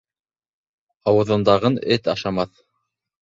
[1.11, 2.57] Ауыҙындағын эт ашамаҫ.